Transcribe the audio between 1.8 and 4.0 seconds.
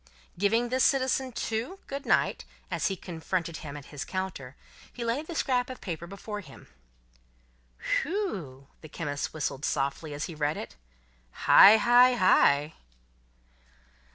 good night, as he confronted him at